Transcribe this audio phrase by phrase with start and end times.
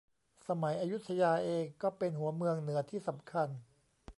[0.47, 3.49] สมัยอยุธยาเองก็เป็นหัวเมืองเหนือที่สำคัญ